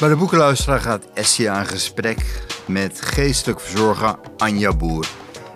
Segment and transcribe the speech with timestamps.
[0.00, 5.08] Bij de boekenluisteraar gaat Essie aan gesprek met geestelijk verzorger Anja Boer.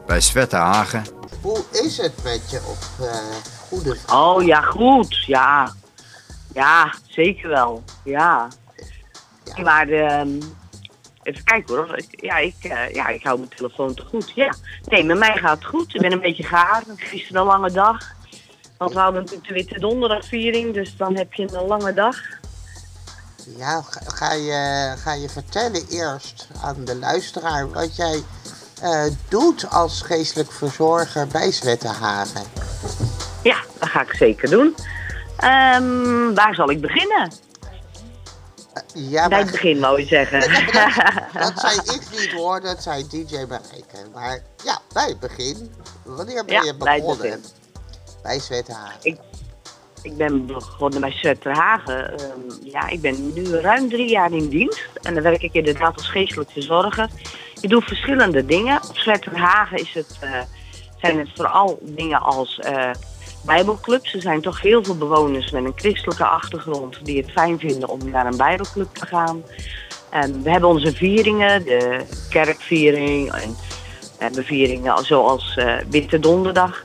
[0.07, 1.05] Bij Zwette Hagen.
[1.41, 3.15] Hoe is het met je op uh,
[3.69, 5.25] goede Oh ja, goed.
[5.27, 5.73] Ja.
[6.55, 7.83] Ja, zeker wel.
[8.05, 8.49] Ja.
[9.45, 9.63] Ja.
[9.63, 10.41] Maar ehm,
[11.23, 11.99] even kijken hoor.
[12.11, 14.33] Ja ik, eh, ja, ik hou mijn telefoon te goed.
[14.35, 14.55] Ja.
[14.85, 15.95] Nee, met mij gaat het goed.
[15.95, 16.83] Ik ben een beetje gaar.
[16.97, 18.13] Gisteren een lange dag.
[18.79, 20.75] Want we hadden natuurlijk de Witte Donderdagviering.
[20.75, 22.17] Dus dan heb je een lange dag.
[23.47, 28.23] Ja, ga, ga je, ga je vertellen eerst aan de luisteraar wat jij
[28.83, 32.43] eh, doet als geestelijk verzorger bij Zwettenhagen?
[33.43, 34.75] Ja, dat ga ik zeker doen.
[35.37, 37.33] Ehm, waar zal ik beginnen?
[38.95, 40.41] Ja, Bij het begin, wou je zeggen.
[41.43, 43.97] dat zei ik niet hoor, dat zei DJ Marijke.
[44.15, 45.75] Maar ja, bij het begin.
[46.03, 47.45] Wanneer ben Ja, je bij begonnen?
[48.23, 48.99] Bij Zwettenhagen.
[49.03, 49.19] Ik
[50.13, 52.19] ben begonnen bij Zwetterhagen.
[52.19, 54.89] Ehm ja, ik ben nu ruim drie jaar in dienst.
[55.03, 57.09] En dan werk ik inderdaad als geestelijk verzorger.
[57.61, 58.77] Ik doe verschillende dingen.
[58.89, 60.41] Op Zwetterhagen eh,
[61.01, 62.91] zijn het vooral dingen als eh,
[63.45, 64.15] bijbelclubs.
[64.15, 66.99] Er zijn toch heel veel bewoners met een christelijke achtergrond...
[67.03, 69.43] die het fijn vinden om naar een bijbelclub te gaan.
[70.43, 73.33] We hebben onze vieringen, de kerkviering...
[73.33, 73.57] en
[74.19, 76.83] we hebben vieringen zoals eh, Witte Donderdag...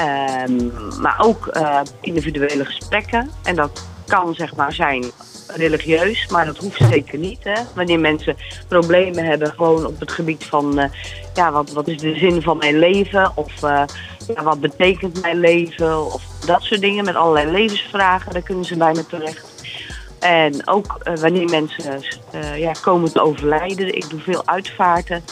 [0.00, 0.70] Ehm,
[1.00, 3.30] maar ook eh, individuele gesprekken.
[3.42, 5.04] En dat kan zeg maar zijn
[5.46, 7.44] religieus, maar dat hoeft zeker niet.
[7.44, 7.62] Hè?
[7.74, 8.36] Wanneer mensen
[8.68, 10.78] problemen hebben gewoon op het gebied van...
[10.78, 10.90] eh,
[11.34, 13.32] ja, wat, wat is de zin van mijn leven?
[13.34, 13.82] Of eh,
[14.34, 16.12] ja, wat betekent mijn leven?
[16.12, 18.32] Of dat soort dingen met allerlei levensvragen.
[18.32, 19.48] Daar kunnen ze bij me terecht.
[20.18, 22.02] En ook wanneer mensen
[22.56, 23.96] ja, komen te overlijden.
[23.96, 25.24] Ik doe veel uitvaarten.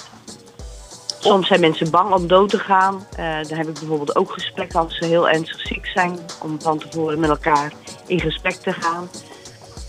[1.29, 3.07] Soms zijn mensen bang om dood te gaan.
[3.11, 6.19] Eh daar heb ik bijvoorbeeld ook gesprekken als ze heel ernstig ziek zijn.
[6.43, 7.73] Om van tevoren met elkaar
[8.07, 9.09] in gesprek te gaan.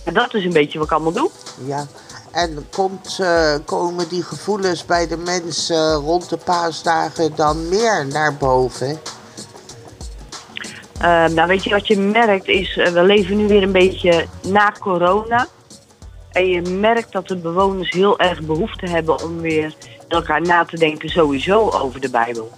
[0.05, 1.29] En dat is een beetje wat ik allemaal doe.
[1.65, 1.87] Ja.
[2.31, 8.35] En komt, eh, komen die gevoelens bij de mensen rond de paasdagen dan meer naar
[8.35, 8.99] boven?
[10.99, 14.25] Eh, nou, weet je wat je merkt is, eh, we leven nu weer een beetje
[14.41, 15.47] na corona.
[16.31, 19.73] En je merkt dat de bewoners heel erg behoefte hebben om weer
[20.07, 22.51] elkaar na te denken sowieso over de Bijbel.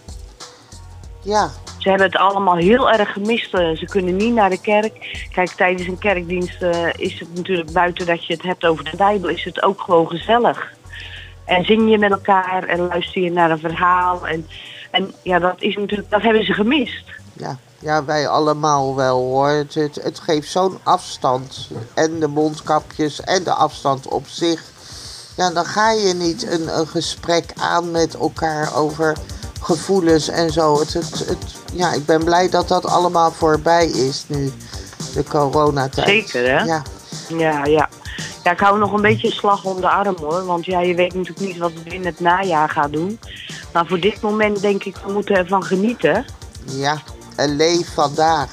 [1.23, 3.53] Ja, Ze hebben het allemaal heel erg gemist.
[3.53, 5.25] eh, Ze kunnen niet naar de kerk.
[5.31, 8.97] Kijk, tijdens een kerkdienst eh, is het natuurlijk buiten dat je het hebt over de
[8.97, 10.73] Bijbel, is het ook gewoon gezellig.
[11.45, 14.27] En zing je met elkaar en luister je naar een verhaal.
[14.27, 14.47] En,
[14.91, 17.03] en ja, dat is natuurlijk, dat hebben ze gemist.
[17.33, 17.57] ja.
[17.81, 19.47] Ja, wij allemaal wel hoor.
[19.47, 21.67] Het, het, het geeft zo'n afstand.
[21.93, 24.63] En de mondkapjes en de afstand op zich.
[25.35, 29.17] Ja, dan ga je niet een, een gesprek aan met elkaar over
[29.61, 30.79] gevoelens en zo.
[30.79, 31.37] Het, het,
[31.73, 34.51] ja, ik ben blij dat dat allemaal voorbij is nu,
[35.13, 36.07] de coronatijd.
[36.07, 36.63] Zeker, hè?
[36.63, 36.81] Ja,
[37.27, 37.89] Ja, ja.
[38.43, 40.45] Ja, ik hou nog een beetje slag om de arm hoor.
[40.45, 43.19] Want ja, je weet natuurlijk niet wat het in het najaar gaat doen.
[43.73, 46.25] Maar voor dit moment denk ik, we moeten ervan genieten.
[46.65, 47.01] ja.
[47.35, 48.49] En leef vandaag.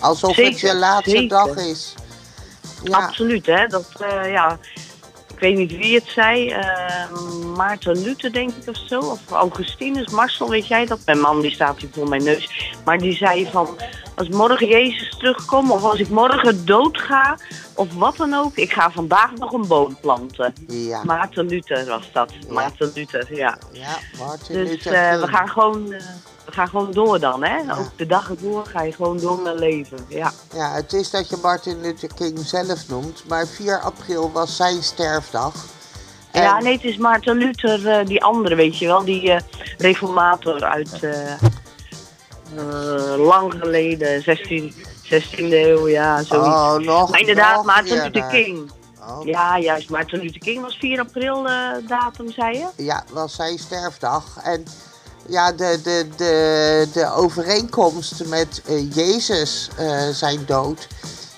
[0.00, 1.28] Alsof het je laatste zeker.
[1.28, 1.94] dag is.
[2.82, 3.66] Ja, Absoluut, hè.
[3.66, 4.58] Dat, eh, ja,
[5.34, 6.50] ik weet niet wie het zei.
[6.50, 7.10] eh,
[7.56, 8.98] Maarten Luther, denk ik, of zo.
[9.00, 10.98] Of Augustinus, Marcel, weet jij dat?
[11.04, 12.74] Mijn man, die staat hier voor mijn neus.
[12.84, 13.78] Maar die zei van,
[14.14, 15.70] als morgen Jezus terugkomt...
[15.70, 17.38] of als ik morgen doodga,
[17.74, 18.56] of wat dan ook...
[18.56, 20.52] ik ga vandaag nog een boom planten.
[20.68, 21.04] ja.
[21.04, 22.32] Maarten Luther was dat.
[22.48, 23.58] Maarten Luther, ja.
[23.72, 25.20] ja Martin Dus Luther King.
[25.20, 25.94] we, gaan gewoon,
[26.46, 27.56] we gaan gewoon door dan, hè.
[27.56, 27.76] Ja.
[27.78, 30.32] Ook de dag ervoor ga je gewoon door met leven, ja.
[30.54, 34.82] Ja, het is dat je Martin Luther King zelf noemt, maar 4 april was zijn
[34.82, 35.54] sterfdag.
[36.30, 39.40] En- Ja, nee, het is Maarten Luther, eh, die andere, weet je wel, die eh,
[39.78, 41.32] reformator uit eh,
[43.16, 46.48] lang geleden, 16, 16e eeuw, ja, zoiets.
[46.48, 48.10] Oh, nog maar inderdaad, nog Maarten eerder.
[48.12, 48.70] Luther King.
[49.08, 51.42] Oh, Ja, juist, Maarten Luther King was 4 april
[51.86, 52.66] datum, zei je?
[52.76, 54.24] ja, was zijn sterfdag.
[54.42, 54.64] En
[55.28, 60.88] ja, de, de, de, de overeenkomst met eh, Jezus, eh, zijn dood,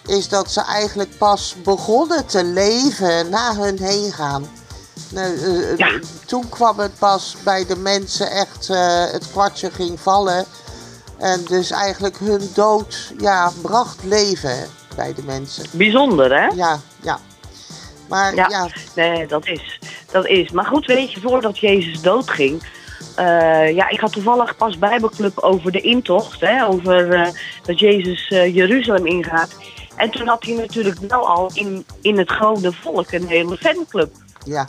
[0.06, 4.48] is dat ze eigenlijk pas begonnen te leven na hun heen gaan.
[5.10, 5.98] Nou, eh, Ja.
[6.26, 8.68] Toen kwam het pas bij de mensen echt,
[9.12, 10.44] het kwartje ging vallen.
[11.18, 15.64] En dus eigenlijk hun dood, ja, bracht leven bij de mensen.
[15.70, 16.46] Bijzonder, hè?
[16.46, 17.18] Ja, ja.
[18.08, 18.68] Maar ja, Ja.
[18.94, 19.78] Nee, dat is.
[20.10, 20.50] Dat is.
[20.50, 22.62] Maar goed, weet je, voordat Jezus doodging.
[23.18, 26.40] Eh ja, ik had toevallig pas Bijbelclub over de intocht.
[26.40, 27.32] Hè, over eh,
[27.62, 29.50] dat Jezus eh, Jeruzalem ingaat.
[29.96, 34.10] En toen had hij natuurlijk wel al in, in het grote volk een hele fanclub.
[34.44, 34.66] ja.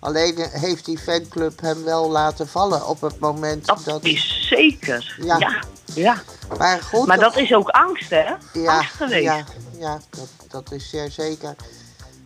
[0.00, 4.04] Alleen heeft die fanclub hem wel laten vallen op het moment Dat, dat...
[4.04, 5.16] is zeker.
[5.24, 5.38] Ja.
[5.38, 5.62] Ja.
[5.94, 6.22] ja.
[6.58, 8.24] Maar goed, Maar dat is ook angst, hè?
[8.52, 9.24] ja, angst geweest.
[9.24, 9.44] Ja,
[9.78, 11.54] ja dat, dat is zeer zeker.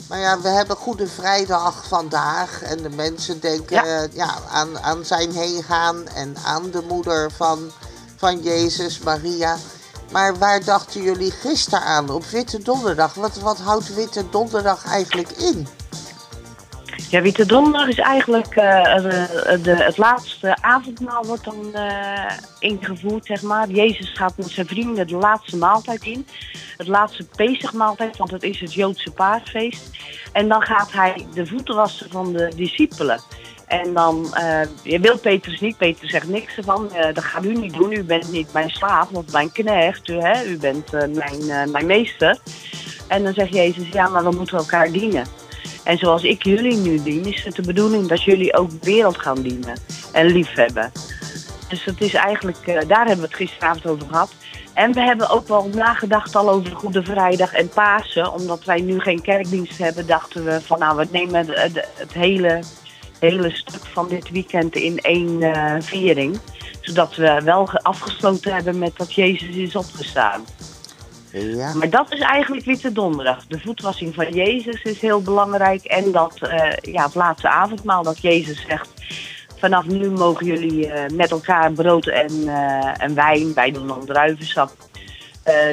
[0.08, 2.62] Maar ja, we hebben Goede Vrijdag vandaag.
[2.62, 4.06] En de mensen denken Ja.
[4.12, 4.35] ja.
[4.50, 7.70] aan, aan zijn heen gaan en aan de moeder van,
[8.17, 9.56] van Jezus, Maria.
[10.12, 13.14] Maar waar dachten jullie gisteren aan op Witte Donderdag?
[13.14, 15.69] Wat, wat houdt Witte Donderdag eigenlijk in?
[17.16, 23.26] Ja, Witte Donderdag is eigenlijk eh, de, de, het laatste avondmaal wordt dan eh, ingevoerd,
[23.26, 23.68] zeg maar.
[23.68, 26.26] Jezus gaat met zijn vrienden de laatste maaltijd in.
[26.76, 29.90] Het laatste Pesachmaaltijd, want het is het Joodse paasfeest.
[30.32, 33.20] En dan gaat hij de voeten wassen van de discipelen.
[33.66, 36.92] En dan, eh, je wil Petrus niet, Petrus zegt niks ervan.
[36.92, 40.08] Eh, dat gaat u niet doen, u bent niet mijn slaaf of mijn knecht.
[40.08, 40.44] U, hè?
[40.44, 42.38] u bent eh, mijn, eh, mijn meester.
[43.08, 45.26] En dan zegt Jezus, ja, maar we moeten elkaar dienen.
[45.87, 49.19] En zoals ik jullie nu dien, is het de bedoeling dat jullie ook de wereld
[49.19, 49.81] gaan dienen
[50.12, 50.93] en liefhebben.
[51.69, 54.33] Dus dat is eigenlijk, eh, daar hebben we het gisteravond over gehad.
[54.75, 58.33] En we hebben ook wel nagedacht al over Goede Vrijdag en Pasen.
[58.33, 61.47] Omdat wij nu geen kerkdienst hebben, dachten we van nou, we nemen
[61.94, 62.62] het hele,
[63.19, 66.38] hele stuk van dit weekend in één eh, viering.
[66.81, 70.44] Zodat we wel ge- afgesloten hebben met dat Jezus is opgestaan.
[71.38, 73.47] Ja, Maar dat is eigenlijk Witte Donderdag.
[73.47, 75.85] De voetwassing van Jezus is heel belangrijk.
[75.85, 78.88] En dat, eh, ja, het laatste avondmaal, dat Jezus zegt...
[79.59, 84.05] vanaf nu mogen jullie eh, met elkaar brood en, eh, en wijn, wij doen dan
[84.06, 84.71] druivensap,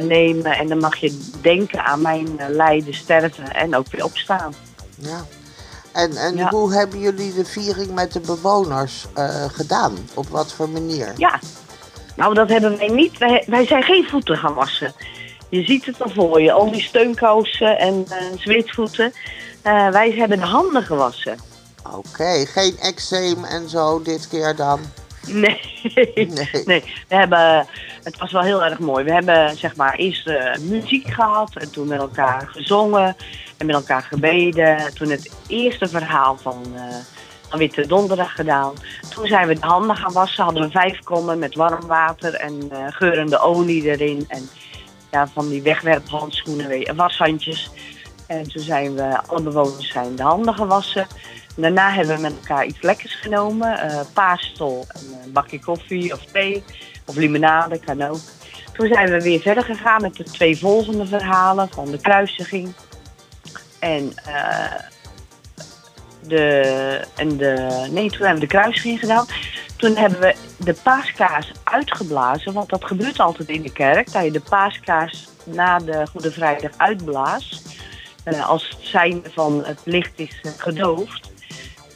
[0.02, 0.52] nemen.
[0.58, 4.54] En dan mag je denken aan mijn lijden, sterven en ook weer opstaan.
[4.96, 5.26] ja.
[5.94, 6.50] En, en Ja.
[6.50, 9.06] hoe hebben jullie de viering met de bewoners
[9.48, 9.94] gedaan?
[10.14, 11.14] Op wat voor manier?
[11.18, 11.40] Ja,
[12.16, 13.18] nou dat hebben wij niet.
[13.18, 14.94] Wij, wij zijn geen voeten gaan wassen.
[15.54, 18.06] Je ziet het al voor je, al die steunkousen en
[18.38, 19.14] zweetvoeten.
[19.62, 21.38] Eh, wij hebben de handen gewassen.
[21.96, 24.80] Oké, geen eczeem en zo dit keer dan?
[25.28, 25.60] Nee.
[26.16, 26.64] Nee.
[26.66, 27.68] nee, we hebben,
[28.04, 29.04] het was wel heel erg mooi.
[29.04, 33.16] We hebben zeg maar eerst eh, muziek gehad en toen met elkaar gezongen
[33.58, 34.94] en met elkaar gebeden.
[34.94, 36.64] Toen het eerste verhaal van,
[37.50, 38.74] van Witte Donderdag gedaan.
[39.10, 42.72] Toen zijn we de handen gaan wassen, hadden we vijf kommen met warm water en
[42.90, 44.26] geurende olie erin.
[44.28, 44.50] En
[45.14, 47.72] ja, van die wegwerphandschoenen, washandjes.
[48.28, 51.08] En toen zijn we, alle bewoners zijn de handen gewassen.
[51.56, 53.80] Daarna hebben we met elkaar iets lekkers genomen.
[53.80, 56.64] eh paastol, en een bakje koffie of thee
[57.06, 58.20] of limonade, kan ook.
[58.74, 62.74] Toen zijn we weer verder gegaan met de twee volgende verhalen van de kruisiging.
[63.80, 64.72] En, eh,
[66.28, 69.26] de, en de, nee, toen hebben we de kruisiging gedaan.
[69.84, 74.12] Toen hebben we de paaskaars uitgeblazen, want dat gebeurt altijd in de kerk.
[74.12, 77.80] Dat je de paaskaars na de Goede Vrijdag uitblaast.
[78.24, 81.32] eh, als het zijn van het licht is eh, gedoofd.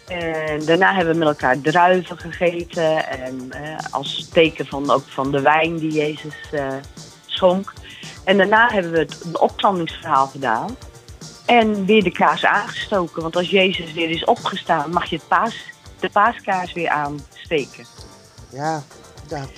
[0.07, 3.09] En daarna hebben we met elkaar druiven gegeten.
[3.09, 6.35] En eh, als teken van, ook van de wijn die Jezus
[7.25, 7.73] schonk.
[8.23, 10.77] En daarna hebben we het opstandingsverhaal gedaan.
[11.45, 13.21] En weer de kaars aangestoken.
[13.21, 15.55] Want als Jezus weer is opgestaan, mag je het paas,
[16.01, 17.85] de paaskaars weer aansteken.
[18.49, 18.83] Ja,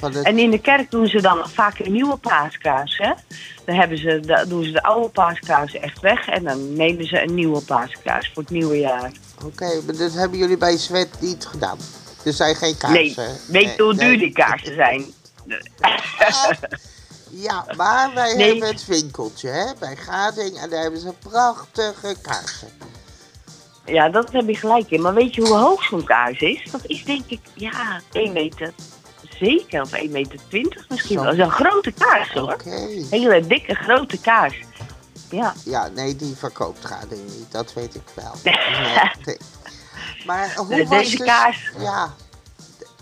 [0.02, 0.22] het...
[0.22, 2.98] En in de kerk doen ze dan vaak een nieuwe paaskaars.
[2.98, 3.12] Hè?
[3.66, 6.28] Dan hebben ze, dan doen ze de oude paaskaars echt weg.
[6.28, 9.12] En dan nemen ze een nieuwe paaskaars voor het nieuwe jaar.
[9.46, 11.78] Oké, maar dat hebben jullie bij Zwet niet gedaan?
[12.26, 13.38] Er zijn geen Nee, kaarsen?
[13.48, 14.08] weet je hoe nee.
[14.08, 15.06] duur die kaarsen zijn?
[17.32, 18.50] Ja, maar wij Nee.
[18.50, 20.58] hebben het winkeltje, hè, bij Gading.
[20.58, 22.68] En daar hebben ze prachtige kaarsen.
[23.90, 25.02] Ja, dat heb je gelijk in.
[25.02, 26.72] Maar weet je hoe hoog zo'n kaars is?
[26.72, 28.74] Dat is denk ik, ja, 1 meter
[29.40, 29.82] zeker.
[29.82, 31.26] Of 1 meter 20 misschien wel.
[31.26, 32.54] Dat is een grote kaars hoor.
[32.54, 32.88] Oké.
[33.10, 34.60] Hele dikke, grote kaars.
[35.30, 35.54] Ja.
[35.66, 37.52] Ja, nee, die verkoopt Gading niet.
[37.52, 38.34] Dat weet ik wel.
[39.26, 39.38] Nee.
[40.26, 41.24] Maar hoe was de...
[41.24, 41.72] kaars.
[41.78, 42.14] Ja.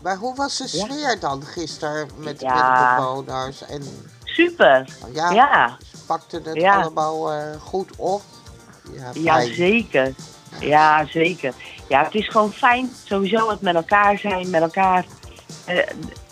[0.04, 0.86] Maar hoe was de Ja.
[0.86, 2.54] sfeer dan gisteren met, Ja.
[2.54, 3.62] met de bewoners?
[3.66, 3.84] En
[4.24, 4.90] Super.
[5.14, 8.22] ja, Ja, ze pakten het allemaal eh, goed op.
[9.14, 10.14] Ja, zeker.
[10.60, 11.54] Ja, zeker.
[11.90, 15.06] Ja, het is gewoon fijn sowieso het met elkaar zijn, met elkaar,
[15.66, 15.78] eh,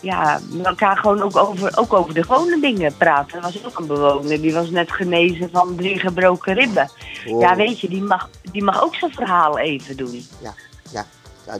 [0.00, 3.36] ja, met elkaar gewoon ook over, ook over de gewone dingen praten.
[3.36, 6.90] Er was ook een bewoner, die was net genezen van drie gebroken ribben.
[7.24, 7.42] Wow.
[7.42, 10.26] Ja, weet je, die mag, die mag ook zijn verhaal even doen.
[10.38, 10.54] Ja,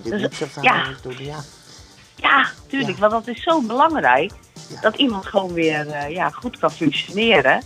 [0.03, 0.73] die Dus, moet zijn ja.
[0.75, 1.39] verhaal doen, ja.
[2.17, 3.09] Ja, tuurlijk, Ja.
[3.09, 4.33] want dat is zo belangrijk.
[4.69, 4.81] Ja.
[4.81, 7.63] Dat iemand gewoon weer eh, ja, goed kan functioneren.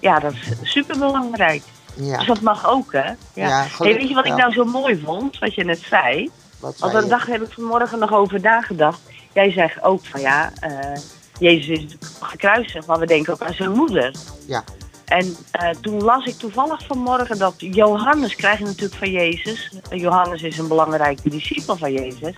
[0.00, 1.62] Ja, dat is super belangrijk.
[2.00, 3.06] Ja, Dus dat mag ook, hè?
[3.06, 3.16] Ja.
[3.34, 6.30] Ja, hey, gelukkig weet je wat ik nou zo mooi vond, wat je net zei?
[6.60, 7.08] wat Want je?
[7.08, 9.00] dag heb ik vanmorgen nog over nagedacht.
[9.32, 11.00] Jij zegt ook van ja, eh,
[11.38, 14.14] Jezus is gekruisigd, maar we denken ook aan zijn moeder.
[14.46, 14.64] Ja.
[15.04, 19.72] En eh, toen las ik toevallig vanmorgen dat Johannes krijg je natuurlijk van Jezus.
[19.90, 22.34] Eh, Johannes is een belangrijke discipel van Jezus.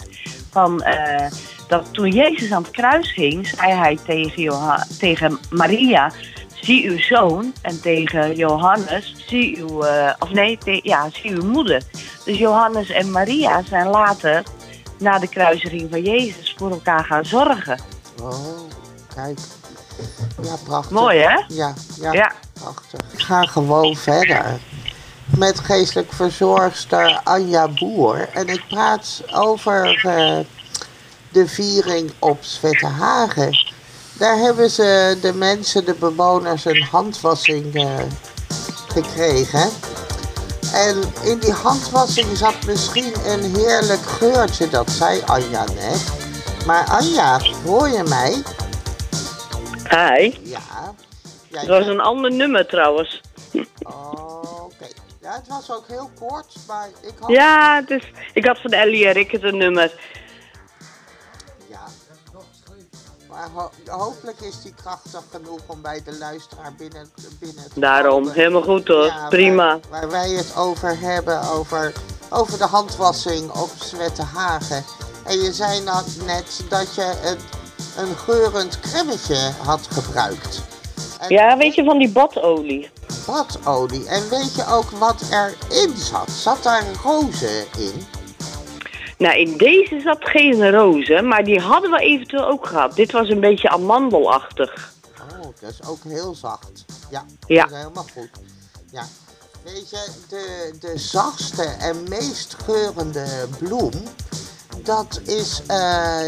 [0.51, 0.85] Van,
[1.69, 6.13] dat toen Jezus aan het kruis hing, zei hij tegen, tegen Maria,
[6.63, 7.53] zie uw zoon.
[7.63, 11.83] En tegen Johannes, zie uw, eh, of nee, te- ja, zie uw moeder.
[12.25, 14.43] Dus Johannes en Maria zijn later,
[14.99, 17.81] na de kruisiging van Jezus, voor elkaar gaan zorgen.
[18.23, 18.35] Oh,
[19.15, 19.39] kijk.
[20.43, 20.91] Ja, prachtig.
[20.91, 21.43] Mooi, hè?
[21.49, 22.33] Ja, ja, Ja.
[22.53, 23.01] prachtig.
[23.13, 24.45] Ik ga gewoon verder
[25.37, 28.29] met geestelijk verzorgster Anja Boer.
[28.33, 30.39] En ik praat over eh,
[31.29, 33.59] de viering op Zwettenhagen.
[34.21, 37.99] Daar hebben ze de mensen, de bewoners, een handwassing eh,
[38.89, 39.71] gekregen.
[40.75, 46.13] En in die handwassing zat misschien een heerlijk geurtje, dat zei Anja net.
[46.67, 48.43] Maar Anja, hoor je mij?
[49.89, 50.39] Hi.
[50.43, 50.95] Ja.
[51.49, 53.21] Jij Dat was een ander nummer trouwens.
[53.83, 54.87] Oh, Oké.
[55.21, 57.31] Ja, het was ook heel kort, maar ik had...
[57.31, 58.03] Ja, dus
[58.35, 59.93] ik had van Ellie en Rick het een nummer.
[63.55, 68.33] Ho- hopelijk is die krachtig genoeg om bij de luisteraar binnen, binnen te Daarom, komen.
[68.33, 69.05] helemaal goed hoor.
[69.07, 69.67] Ja, Prima.
[69.91, 71.93] Waar, waar wij het over hebben, over,
[72.31, 74.85] over de handwassing op Zwettenhagen.
[75.25, 77.39] En je zei nou net dat je een,
[78.05, 80.61] een geurend cremmetje had gebruikt.
[81.19, 82.91] En Ja, weet je van die badolie?
[83.27, 84.07] Badolie.
[84.07, 86.31] En weet je ook wat erin zat?
[86.31, 88.07] Zat daar rozen in?
[89.21, 92.95] Nou, in deze zat geen rozen, maar die hadden we eventueel ook gehad.
[92.95, 94.93] Dit was een beetje amandelachtig.
[95.33, 96.85] Oh, dat is ook heel zacht.
[97.11, 97.63] Ja, Ja.
[97.63, 98.31] dat is helemaal goed.
[98.93, 99.03] Ja.
[99.65, 103.91] Weet je, de, de zachtste en meest geurende bloem,
[104.83, 106.21] dat is eh,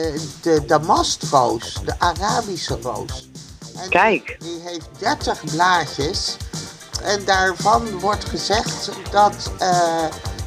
[0.43, 3.29] de damastroos, de Arabische roos.
[3.77, 4.37] En Kijk.
[4.39, 6.37] Die, die heeft 30 blaadjes.
[7.03, 10.05] En daarvan wordt gezegd dat eh,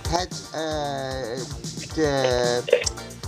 [0.09, 1.64] het eh,
[1.95, 2.61] de,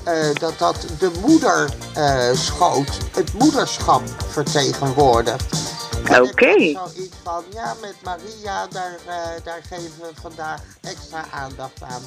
[0.03, 5.75] eh, dat dat de moederschoot, het moederschap vertegenwoordigt.
[6.09, 6.59] Oké.
[6.59, 12.01] Zoiets van, ja, met Maria, daar, eh, daar geven we vandaag extra aandacht aan.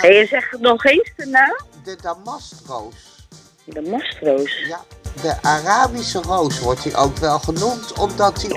[0.00, 1.56] En je zegt het nog eens daarna?
[1.84, 2.94] de damastroos.
[3.64, 4.64] De mastroos.
[4.66, 4.80] Ja,
[5.22, 8.52] de Arabische roos wordt die ook wel genoemd, omdat Ik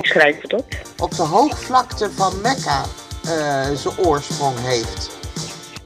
[0.54, 0.66] op,
[0.98, 1.16] op.
[1.16, 2.84] de hoogvlakte van Mekka
[3.24, 5.17] eh, zijn oorsprong heeft.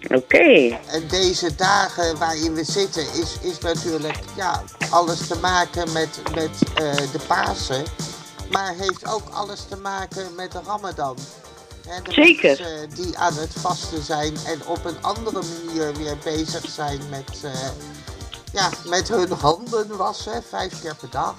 [0.09, 0.79] Oké.
[0.87, 6.61] En deze dagen waarin we zitten is, is natuurlijk ja, alles te maken met, met
[6.75, 7.83] eh, de Pasen.
[8.51, 11.17] Maar heeft ook alles te maken met de Ramadan.
[12.03, 12.59] De Zeker.
[12.59, 17.41] mensen die aan het vasten zijn en op een andere manier weer bezig zijn met,
[17.43, 17.69] eh,
[18.53, 21.35] ja, met hun handen wassen, vijf keer per dag.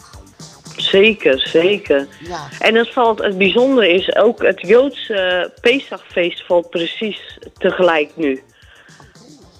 [0.76, 2.09] Zeker, zeker.
[2.21, 8.42] Ja, En het, valt, het bijzondere is ook het Joodse Pesachfeest valt precies tegelijk nu.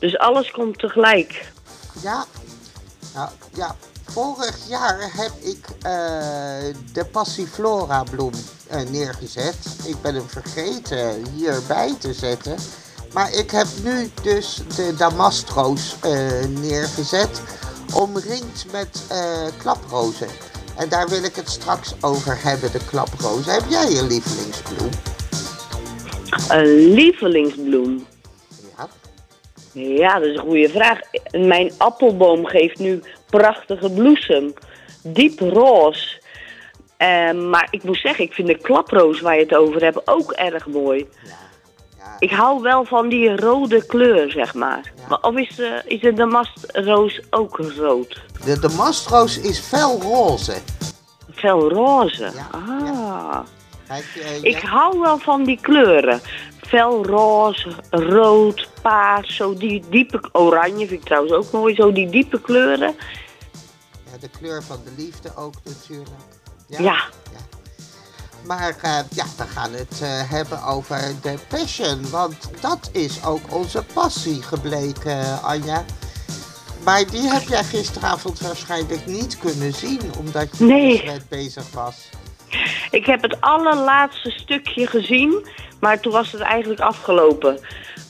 [0.03, 1.53] Dus alles komt tegelijk.
[2.03, 2.25] ja.
[3.15, 3.77] Nou, ja.
[4.05, 5.93] Vorig jaar heb ik eh,
[6.93, 8.33] de Passiflora bloem
[8.69, 9.57] eh, neergezet.
[9.85, 12.57] Ik ben hem vergeten hierbij te zetten.
[13.13, 16.11] Maar ik heb nu dus de Damastroos eh,
[16.49, 17.43] neergezet.
[17.95, 19.01] Omringd met
[19.57, 20.29] klaprozen.
[20.77, 23.53] En daar wil ik het straks over hebben, de klaprozen.
[23.53, 24.91] Heb jij een lievelingsbloem?
[26.49, 28.07] Een lievelingsbloem.
[29.73, 30.19] Ja.
[30.19, 30.99] Dat is een goede vraag.
[31.31, 34.53] Mijn appelboom geeft nu prachtige bloesem.
[35.03, 36.21] Diep roze.
[36.97, 40.33] Eh, maar ik moet zeggen, ik vind de klaproos waar je het over hebt ook
[40.33, 41.09] erg mooi.
[41.25, 41.31] Ja.
[41.99, 42.17] ja.
[42.19, 44.93] Ik hou wel van die rode kleur, zeg maar.
[45.09, 45.19] Ja.
[45.21, 48.21] Of is de, is de damastroos ook rood?
[48.45, 50.55] De Damastroos is felroze.
[51.35, 52.31] Fel roze.
[52.35, 53.41] Ja, ah.
[53.89, 56.21] Kijk, eh, Ik hou wel van die kleuren.
[56.73, 60.29] Fel roze, rood, paars, zo die diepe...
[60.33, 62.95] Oranje vind ik trouwens ook mooi, zo die diepe kleuren.
[64.11, 66.11] Ja, de kleur van de liefde ook natuurlijk.
[66.67, 67.05] Ja.
[68.47, 72.11] Maar eh, ja, we gaan het eh, hebben over de passion.
[72.11, 75.85] Want dat is ook onze passie gebleken, Anja.
[76.85, 81.05] Maar die heb jij gisteravond waarschijnlijk niet kunnen zien, omdat je Nee.
[81.05, 81.95] net bezig was.
[82.93, 85.47] Ik heb het allerlaatste stukje gezien,
[85.81, 87.59] maar toen was het eigenlijk afgelopen.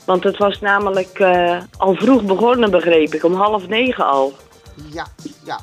[0.05, 4.33] Want het was namelijk eh, al vroeg begonnen, begreep ik, om half negen al.
[4.91, 5.07] Ja,
[5.45, 5.59] ja.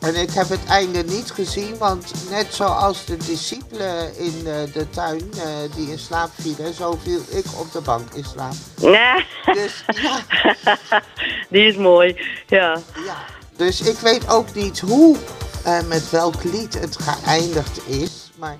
[0.00, 4.90] En ik heb het einde niet gezien, want net zoals de discipelen in eh, de
[4.90, 8.54] tuin eh, die in slaap vielen, zo viel ik op de bank in slaap.
[8.76, 10.20] Nee, Dus ja,
[11.50, 12.20] die is mooi.
[12.46, 12.80] Ja.
[13.04, 13.16] Ja,
[13.56, 15.16] dus ik weet ook niet hoe,
[15.64, 18.19] eh, met welk lied het geëindigd is.
[18.40, 18.56] Maar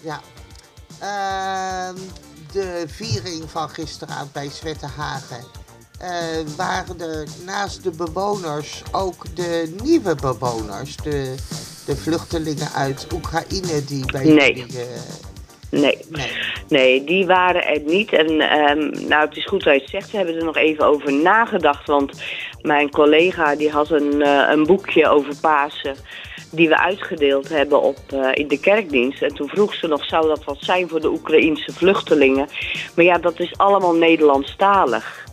[0.00, 0.20] ja,
[1.00, 1.96] Ehm,
[2.52, 5.44] de viering van gisteravond bij Zwettenhagen.
[5.98, 6.08] eh,
[6.56, 10.96] waren er naast de bewoners ook de nieuwe bewoners.
[10.96, 11.34] De
[11.86, 14.54] de vluchtelingen uit Oekraïne die bij Nee.
[14.56, 14.78] jullie...
[14.78, 14.86] eh,
[15.70, 15.98] Nee.
[16.08, 16.30] nee.
[16.68, 18.12] Nee, die waren er niet.
[18.12, 20.10] En ehm, nou, het is goed dat je het zegt.
[20.10, 21.86] We hebben er nog even over nagedacht.
[21.86, 22.12] Want
[22.62, 25.96] mijn collega die had een, eh, een boekje over Pasen...
[26.50, 29.22] die we uitgedeeld hebben op, eh, in de kerkdienst.
[29.22, 32.48] En toen vroeg ze nog, zou dat wat zijn voor de Oekraïense vluchtelingen?
[32.96, 35.24] Maar ja, dat is allemaal Nederlandstalig.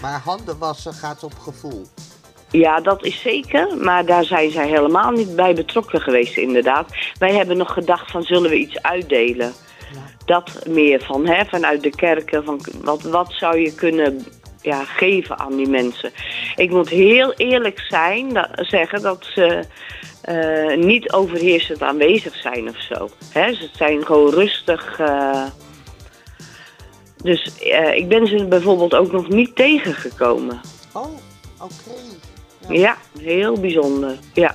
[0.00, 1.86] Maar handen wassen gaat op gevoel.
[2.50, 3.76] Ja, dat is zeker.
[3.76, 6.94] Maar daar zijn zij helemaal niet bij betrokken geweest, inderdaad.
[7.18, 9.52] Wij hebben nog gedacht van, zullen we iets uitdelen?
[9.92, 10.00] Ja.
[10.24, 12.44] Dat meer van, hè, vanuit de kerken.
[12.44, 14.26] Van, wat, wat zou je kunnen
[14.64, 16.12] ja, geven aan die mensen?
[16.56, 19.64] Ik moet heel eerlijk zijn, dat, zeggen dat ze
[20.20, 23.08] eh, niet overheersend aanwezig zijn of zo.
[23.32, 24.98] Hè, ze zijn gewoon rustig.
[24.98, 25.44] eh.
[27.22, 30.60] dus eh, ik ben ze bijvoorbeeld ook nog niet tegengekomen.
[30.92, 31.18] Oh,
[31.60, 31.98] oké.
[32.68, 34.16] Ja, heel bijzonder.
[34.32, 34.54] Ja.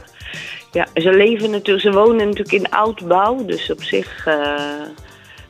[0.71, 4.27] Ja, ze leven natuurlijk, ze wonen natuurlijk in oudbouw, dus op zich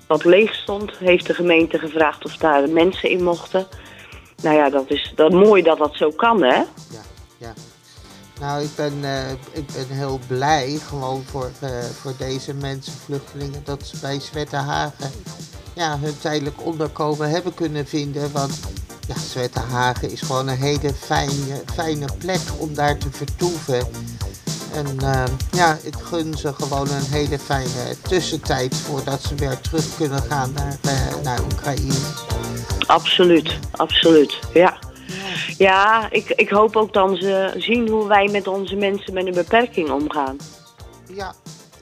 [0.07, 3.67] wat leeg stond, heeft de gemeente gevraagd of daar mensen in mochten.
[4.41, 6.55] Nou ja, dat is dat, mooi dat dat zo kan, hè?
[6.55, 7.03] Ja,
[7.37, 7.53] ja.
[8.39, 11.69] Nou, ik ben, eh, ik ben heel blij gewoon voor, eh,
[12.01, 15.11] voor deze mensen, vluchtelingen, dat ze bij Zwettenhagen
[15.73, 18.31] ja, hun tijdelijk onderkomen hebben kunnen vinden.
[18.31, 18.59] Want
[19.07, 19.15] ja,
[20.01, 23.87] is gewoon een hele fijne, fijne plek om daar te vertoeven.
[24.73, 29.95] En eh, ja, ik gun ze gewoon een hele fijne tussentijd voordat ze weer terug
[29.97, 31.99] kunnen gaan naar, eh, naar Oekraïne.
[32.87, 34.39] Absoluut, absoluut.
[34.53, 34.77] Ja.
[35.57, 39.33] Ja, ik, ik hoop ook dan ze zien hoe wij met onze mensen met een
[39.33, 40.37] beperking omgaan.
[41.13, 41.33] Ja,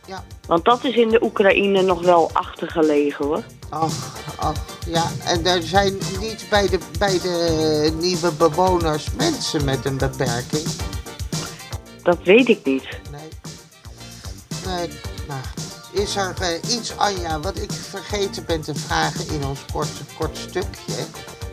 [0.06, 0.24] ja.
[0.48, 3.44] Want dat is in de Oekraïne nog wel achtergelegen hoor.
[3.70, 5.06] Ach, ach, ja.
[5.26, 10.66] En er zijn niet bij de, bij de nieuwe bewoners mensen met een beperking.
[12.08, 12.88] Dat weet ik niet.
[13.12, 13.30] Nee.
[14.66, 14.88] Nee,
[15.28, 15.42] nou,
[15.94, 20.38] is er eh, iets, Anja, wat ik vergeten ben te vragen in ons kort, kort
[20.38, 21.06] stukje?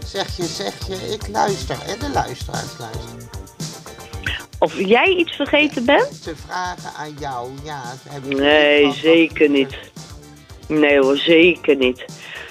[0.07, 3.29] Zeg je, zeg je, ik luister en de luisteraars luisteren.
[4.59, 6.23] Of jij iets vergeten bent?
[6.23, 7.83] Te vragen aan jou, ja.
[8.25, 9.77] Nee, zeker niet.
[10.67, 12.05] Nee hoor, zeker niet.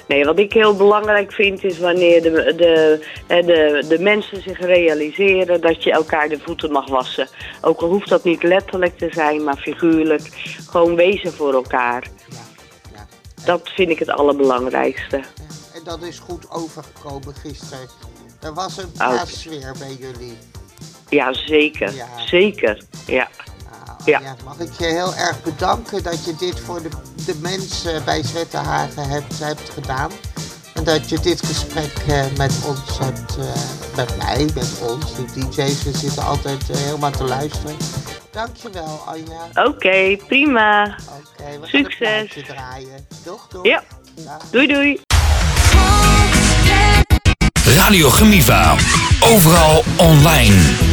[0.07, 5.61] Nee, wat ik heel belangrijk vind is wanneer de, de, de, de mensen zich realiseren
[5.61, 7.27] dat je elkaar de voeten mag wassen.
[7.61, 10.29] Ook al hoeft dat niet letterlijk te zijn, maar figuurlijk.
[10.69, 12.07] Gewoon wezen voor elkaar.
[12.29, 12.37] Ja,
[12.93, 13.05] ja.
[13.45, 15.17] Dat vind ik het allerbelangrijkste.
[15.17, 15.23] Ja,
[15.73, 17.87] En dat is goed overgekomen gisteren.
[18.41, 18.97] Er was een Oké.
[18.97, 20.37] paasfeer bij jullie.
[21.09, 21.93] Ja, zeker.
[22.25, 22.81] Zeker.
[23.07, 23.29] Ja.
[24.05, 24.21] Ja.
[24.45, 26.89] Mag ik je heel erg bedanken dat je dit voor de,
[27.25, 30.11] de mensen bij Zwettenhagen hebt, hebt gedaan.
[30.73, 33.45] En dat je dit gesprek eh, met ons hebt, eh,
[33.95, 35.83] met mij, met ons, de DJ's.
[35.83, 37.75] We zitten altijd eh, helemaal te luisteren.
[38.31, 39.67] Dankjewel, Anja.
[39.67, 40.83] Oké, prima.
[40.85, 42.45] Oké, we gaan Succes.
[42.47, 43.07] draaien.
[43.23, 43.65] Doeg, doeg.
[43.65, 43.83] Ja.
[44.51, 45.01] Doei doei.
[47.65, 48.75] Radio Gemiva.
[49.21, 50.92] Overal online.